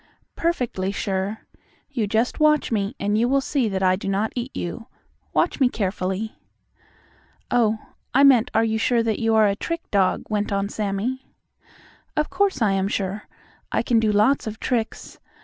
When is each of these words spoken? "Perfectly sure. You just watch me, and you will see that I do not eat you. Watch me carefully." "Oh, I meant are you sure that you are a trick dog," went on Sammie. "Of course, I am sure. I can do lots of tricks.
"Perfectly 0.35 0.91
sure. 0.91 1.41
You 1.91 2.07
just 2.07 2.39
watch 2.39 2.71
me, 2.71 2.95
and 2.99 3.19
you 3.19 3.29
will 3.29 3.39
see 3.39 3.69
that 3.69 3.83
I 3.83 3.95
do 3.95 4.09
not 4.09 4.33
eat 4.35 4.49
you. 4.57 4.87
Watch 5.31 5.59
me 5.59 5.69
carefully." 5.69 6.39
"Oh, 7.51 7.77
I 8.11 8.23
meant 8.23 8.49
are 8.55 8.63
you 8.63 8.79
sure 8.79 9.03
that 9.03 9.19
you 9.19 9.35
are 9.35 9.45
a 9.45 9.55
trick 9.55 9.91
dog," 9.91 10.23
went 10.27 10.51
on 10.51 10.69
Sammie. 10.69 11.27
"Of 12.17 12.31
course, 12.31 12.63
I 12.63 12.71
am 12.71 12.87
sure. 12.87 13.27
I 13.71 13.83
can 13.83 13.99
do 13.99 14.11
lots 14.11 14.47
of 14.47 14.59
tricks. 14.59 15.19